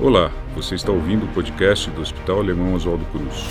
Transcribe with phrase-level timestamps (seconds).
[0.00, 3.44] Olá, você está ouvindo o podcast do Hospital Alemão Oswaldo Cruz.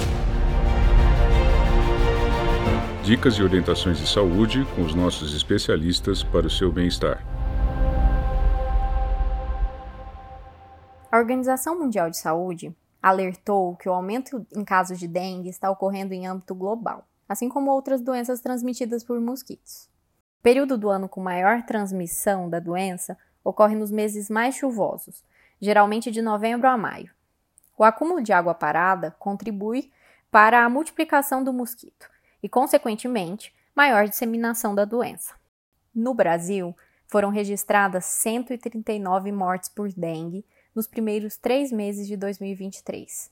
[3.02, 7.26] Dicas e orientações de saúde com os nossos especialistas para o seu bem-estar.
[11.10, 16.14] A Organização Mundial de Saúde alertou que o aumento em casos de dengue está ocorrendo
[16.14, 19.86] em âmbito global, assim como outras doenças transmitidas por mosquitos.
[20.40, 25.24] O período do ano com maior transmissão da doença ocorre nos meses mais chuvosos,
[25.64, 27.10] geralmente de novembro a maio.
[27.78, 29.90] O acúmulo de água parada contribui
[30.30, 32.10] para a multiplicação do mosquito
[32.42, 35.36] e, consequentemente, maior disseminação da doença.
[35.96, 36.76] No Brasil,
[37.08, 40.46] foram registradas 139 mortes por dengue
[40.76, 43.32] nos primeiros três meses de 2023,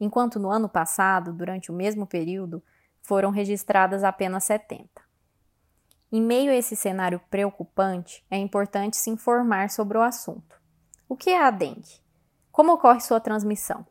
[0.00, 2.60] enquanto no ano passado, durante o mesmo período,
[3.02, 4.88] foram registradas apenas 70.
[6.10, 10.57] Em meio a esse cenário preocupante, é importante se informar sobre o assunto.
[11.10, 12.02] O que é a dengue?
[12.52, 13.86] Como ocorre sua transmissão?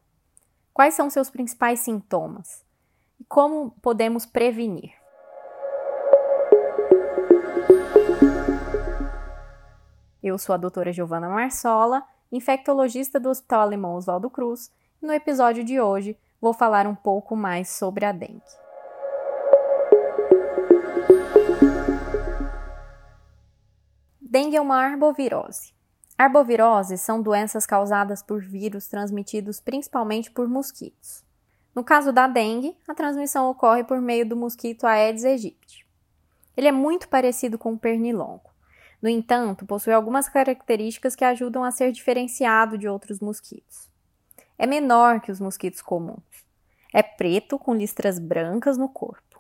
[0.72, 2.64] Quais são seus principais sintomas?
[3.20, 4.94] E como podemos prevenir?
[10.22, 15.64] Eu sou a doutora Giovana Marsola, infectologista do Hospital Alemão Oswaldo Cruz, e no episódio
[15.64, 18.44] de hoje vou falar um pouco mais sobre a dengue.
[24.22, 25.77] Dengue é uma arbovirose.
[26.18, 31.24] Arboviroses são doenças causadas por vírus transmitidos principalmente por mosquitos.
[31.76, 35.86] No caso da dengue, a transmissão ocorre por meio do mosquito Aedes aegypti.
[36.56, 38.50] Ele é muito parecido com o pernilongo.
[39.00, 43.88] No entanto, possui algumas características que ajudam a ser diferenciado de outros mosquitos.
[44.58, 46.48] É menor que os mosquitos comuns.
[46.92, 49.40] É preto com listras brancas no corpo.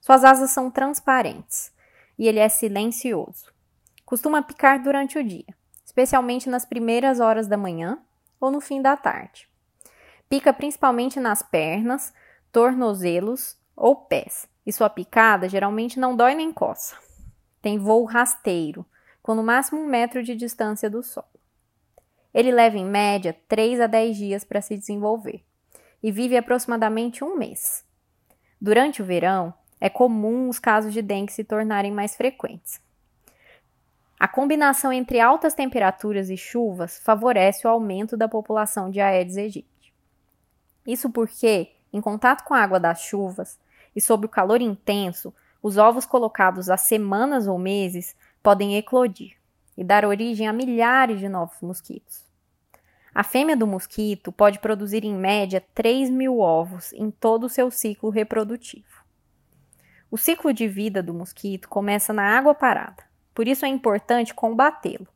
[0.00, 1.72] Suas asas são transparentes
[2.18, 3.52] e ele é silencioso.
[4.04, 5.55] Costuma picar durante o dia,
[5.96, 7.98] especialmente nas primeiras horas da manhã
[8.38, 9.48] ou no fim da tarde.
[10.28, 12.12] Pica principalmente nas pernas,
[12.52, 16.98] tornozelos ou pés, e sua picada geralmente não dói nem coça.
[17.62, 18.84] Tem voo rasteiro,
[19.22, 21.26] com no máximo um metro de distância do solo.
[22.34, 25.42] Ele leva em média 3 a 10 dias para se desenvolver
[26.02, 27.82] e vive aproximadamente um mês.
[28.60, 32.84] Durante o verão, é comum os casos de dengue se tornarem mais frequentes.
[34.18, 39.92] A combinação entre altas temperaturas e chuvas favorece o aumento da população de Aedes aegypti.
[40.86, 43.58] Isso porque, em contato com a água das chuvas
[43.94, 49.36] e sob o calor intenso, os ovos colocados há semanas ou meses podem eclodir
[49.76, 52.24] e dar origem a milhares de novos mosquitos.
[53.14, 57.70] A fêmea do mosquito pode produzir em média 3 mil ovos em todo o seu
[57.70, 59.04] ciclo reprodutivo.
[60.10, 63.05] O ciclo de vida do mosquito começa na água parada,
[63.36, 65.06] por isso é importante combatê-lo,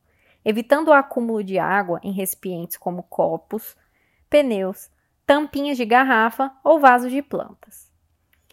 [0.44, 3.75] evitando o acúmulo de água em recipientes como copos,
[4.28, 4.91] pneus,
[5.26, 7.91] tampinhas de garrafa ou vasos de plantas.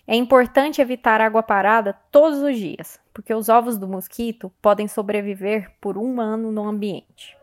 [0.07, 5.69] É importante evitar água parada todos os dias, porque os ovos do mosquito podem sobreviver
[5.81, 7.35] por um ano no ambiente.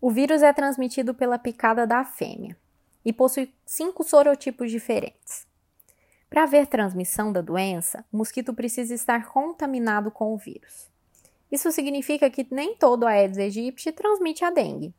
[0.00, 2.56] O vírus é transmitido pela picada da fêmea
[3.04, 5.46] e possui cinco sorotipos diferentes.
[6.28, 10.90] Para haver transmissão da doença, o mosquito precisa estar contaminado com o vírus.
[11.50, 14.94] Isso significa que nem todo Aedes aegypti transmite a dengue.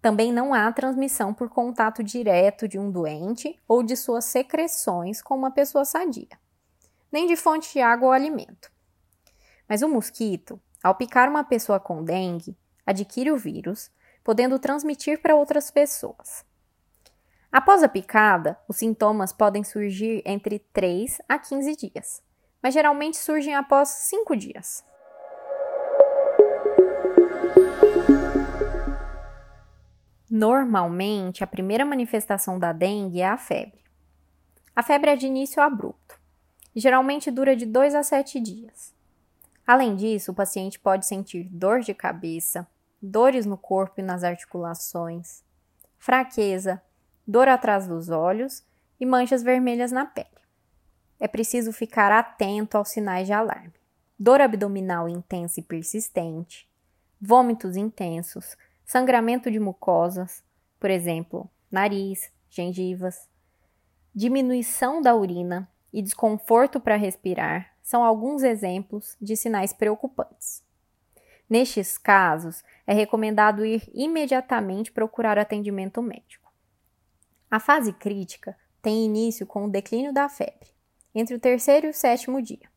[0.00, 5.36] Também não há transmissão por contato direto de um doente ou de suas secreções com
[5.36, 6.38] uma pessoa sadia,
[7.10, 8.70] nem de fonte de água ou alimento.
[9.68, 12.56] Mas o mosquito, ao picar uma pessoa com dengue,
[12.86, 13.90] adquire o vírus,
[14.22, 16.47] podendo transmitir para outras pessoas.
[17.50, 22.22] Após a picada, os sintomas podem surgir entre 3 a 15 dias,
[22.62, 24.84] mas geralmente surgem após 5 dias.
[30.30, 33.82] Normalmente, a primeira manifestação da dengue é a febre.
[34.76, 36.20] A febre é de início abrupto
[36.76, 38.94] e geralmente dura de 2 a 7 dias.
[39.66, 42.68] Além disso, o paciente pode sentir dor de cabeça,
[43.00, 45.42] dores no corpo e nas articulações,
[45.98, 46.82] fraqueza,
[47.28, 48.64] dor atrás dos olhos
[48.98, 50.26] e manchas vermelhas na pele.
[51.20, 53.74] É preciso ficar atento aos sinais de alarme.
[54.18, 56.66] Dor abdominal intensa e persistente,
[57.20, 60.42] vômitos intensos, sangramento de mucosas,
[60.80, 63.28] por exemplo, nariz, gengivas,
[64.14, 70.62] diminuição da urina e desconforto para respirar são alguns exemplos de sinais preocupantes.
[71.48, 76.47] Nestes casos, é recomendado ir imediatamente procurar atendimento médico.
[77.50, 80.68] A fase crítica tem início com o declínio da febre,
[81.14, 82.68] entre o terceiro e o sétimo dia.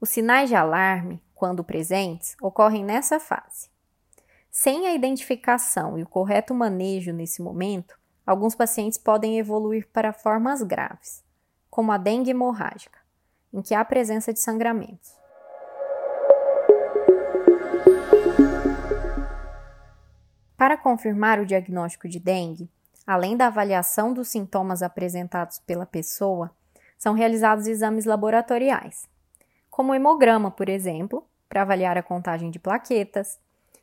[0.00, 3.68] Os sinais de alarme quando presentes, ocorrem nessa fase.
[4.50, 7.96] Sem a identificação e o correto manejo nesse momento,
[8.26, 11.22] alguns pacientes podem evoluir para formas graves,
[11.68, 12.98] como a dengue hemorrágica,
[13.52, 15.14] em que há presença de sangramentos.
[20.56, 22.70] Para confirmar o diagnóstico de dengue,
[23.06, 26.50] além da avaliação dos sintomas apresentados pela pessoa,
[26.98, 29.08] são realizados exames laboratoriais,
[29.70, 33.38] como hemograma, por exemplo, para avaliar a contagem de plaquetas,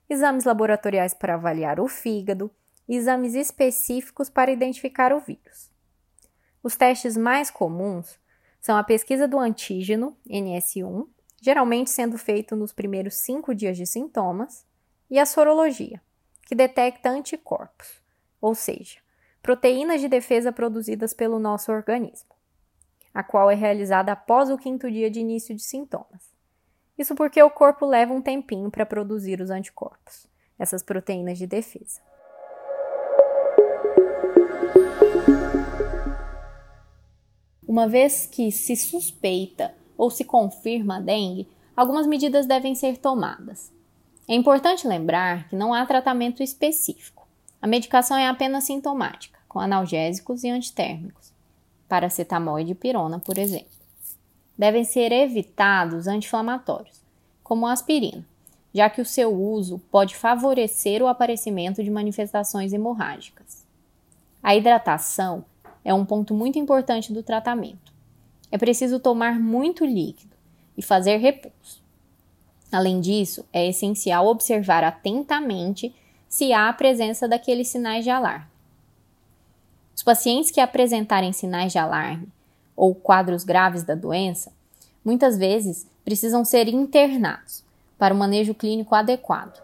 [0.09, 2.51] exames laboratoriais para avaliar o fígado
[2.87, 5.71] exames específicos para identificar o vírus.
[6.61, 8.19] Os testes mais comuns
[8.59, 11.07] são a pesquisa do antígeno, NS1,
[11.41, 14.65] geralmente sendo feito nos primeiros cinco dias de sintomas,
[15.09, 16.01] e a sorologia,
[16.45, 18.01] que detecta anticorpos,
[18.39, 19.02] ou seja,
[19.43, 22.29] proteínas de defesa produzidas pelo nosso organismo,
[23.13, 26.33] a qual é realizada após o quinto dia de início de sintomas.
[26.97, 30.25] Isso porque o corpo leva um tempinho para produzir os anticorpos,
[30.57, 31.99] essas proteínas de defesa.
[37.67, 43.73] Uma vez que se suspeita ou se confirma a dengue, algumas medidas devem ser tomadas.
[44.25, 47.22] É importante lembrar que não há tratamento específico.
[47.63, 51.31] A medicação é apenas sintomática, com analgésicos e antitérmicos,
[51.87, 53.73] paracetamol e dipirona, por exemplo
[54.57, 57.01] devem ser evitados anti-inflamatórios,
[57.43, 58.25] como a aspirina,
[58.73, 63.65] já que o seu uso pode favorecer o aparecimento de manifestações hemorrágicas.
[64.41, 65.45] A hidratação
[65.83, 67.91] é um ponto muito importante do tratamento.
[68.51, 70.35] É preciso tomar muito líquido
[70.77, 71.81] e fazer repouso.
[72.71, 75.93] Além disso, é essencial observar atentamente
[76.33, 78.47] se há a presença daqueles sinais de alarme.
[79.95, 82.27] Os pacientes que apresentarem sinais de alarme
[82.75, 84.51] ou quadros graves da doença,
[85.05, 87.63] muitas vezes precisam ser internados
[87.99, 89.61] para o manejo clínico adequado.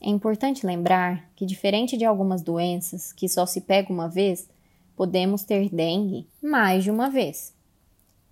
[0.00, 4.48] É importante lembrar que, diferente de algumas doenças que só se pega uma vez,
[4.96, 7.54] podemos ter dengue mais de uma vez.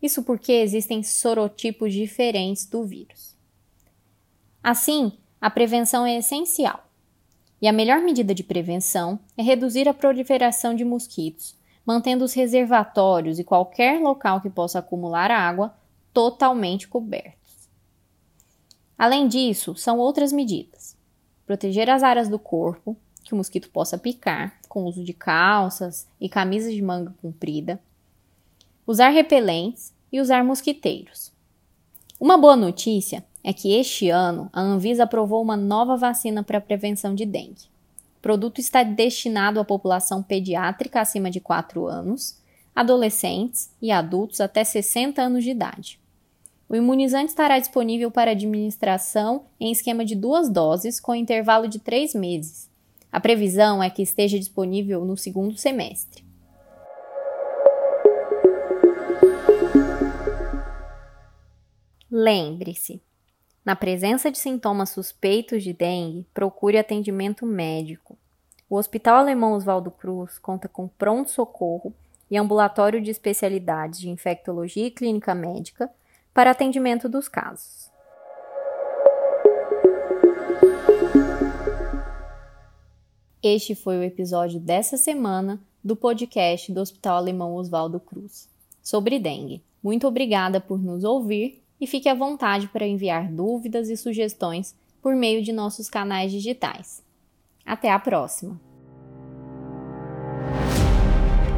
[0.04, 3.34] Isso porque existem sorotipos diferentes do vírus.
[4.62, 6.84] Assim, a prevenção é essencial.
[7.58, 11.56] E a melhor medida de prevenção é reduzir a proliferação de mosquitos,
[11.86, 15.74] mantendo os reservatórios e qualquer local que possa acumular água
[16.12, 17.70] totalmente cobertos.
[18.98, 20.94] Além disso, são outras medidas:
[21.46, 26.06] proteger as áreas do corpo que o mosquito possa picar, com o uso de calças
[26.20, 27.80] e camisas de manga comprida,
[28.86, 31.32] usar repelentes e usar mosquiteiros.
[32.20, 36.60] Uma boa notícia é que este ano a Anvisa aprovou uma nova vacina para a
[36.60, 37.64] prevenção de dengue.
[38.18, 42.38] O produto está destinado à população pediátrica acima de 4 anos,
[42.76, 45.98] adolescentes e adultos até 60 anos de idade.
[46.68, 52.14] O imunizante estará disponível para administração em esquema de duas doses com intervalo de três
[52.14, 52.70] meses.
[53.10, 56.22] A previsão é que esteja disponível no segundo semestre.
[62.16, 63.02] Lembre-se,
[63.64, 68.16] na presença de sintomas suspeitos de dengue, procure atendimento médico.
[68.70, 71.92] O Hospital Alemão Oswaldo Cruz conta com pronto-socorro
[72.30, 75.90] e ambulatório de especialidades de infectologia e clínica médica
[76.32, 77.90] para atendimento dos casos.
[83.42, 88.48] Este foi o episódio dessa semana do podcast do Hospital Alemão Oswaldo Cruz
[88.80, 89.64] sobre dengue.
[89.82, 95.14] Muito obrigada por nos ouvir e fique à vontade para enviar dúvidas e sugestões por
[95.14, 97.02] meio de nossos canais digitais.
[97.64, 98.60] Até a próxima!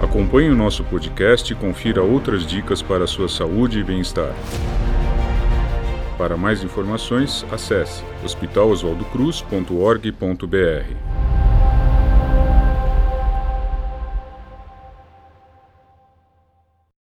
[0.00, 4.34] Acompanhe o nosso podcast e confira outras dicas para a sua saúde e bem-estar.
[6.18, 11.15] Para mais informações, acesse hospitaloswaldocruz.org.br.